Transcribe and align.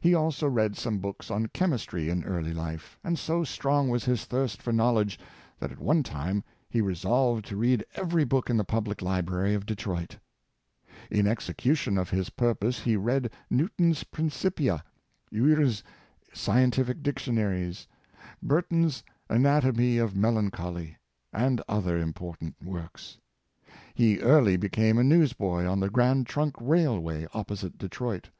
He 0.00 0.14
also 0.14 0.48
read 0.48 0.78
some 0.78 0.96
books 0.98 1.30
on 1.30 1.48
chemistry 1.48 2.08
in 2.08 2.24
early 2.24 2.54
life, 2.54 2.98
and 3.04 3.18
so 3.18 3.44
strong 3.44 3.90
was 3.90 4.06
his 4.06 4.24
thirst 4.24 4.62
for 4.62 4.72
knowledge 4.72 5.18
that 5.58 5.70
at 5.70 5.78
one 5.78 6.02
time 6.02 6.42
he 6.70 6.80
resolved 6.80 7.44
to 7.48 7.56
read 7.58 7.84
every 7.94 8.24
book 8.24 8.48
in 8.48 8.56
the 8.56 8.64
public 8.64 9.00
librar}^ 9.00 9.54
of 9.54 9.66
Detroit, 9.66 10.16
In 11.10 11.26
execution 11.26 11.98
of 11.98 12.08
his 12.08 12.30
purpose 12.30 12.78
he 12.80 12.96
read 12.96 13.30
New 13.50 13.68
Thomas 13.76 14.02
A, 14.04 14.08
Edison, 14.18 14.32
183 14.56 14.66
ton's" 14.66 14.82
Principia/' 15.34 15.46
Ure's 15.48 15.82
scientific 16.32 17.02
dictionaries, 17.02 17.86
Burton's'' 18.42 19.02
Anatomy 19.36 19.98
of 19.98 20.16
Melancholy," 20.16 20.96
and 21.30 21.60
other 21.68 21.98
important 21.98 22.54
works. 22.64 23.18
He 23.94 24.18
early 24.20 24.56
became 24.56 24.96
a 24.96 25.04
newsboy 25.04 25.66
on 25.66 25.78
the 25.80 25.90
Grand 25.90 26.26
Trunk 26.26 26.54
rail 26.58 26.98
way, 26.98 27.26
opposite 27.34 27.76
Detroit. 27.76 28.30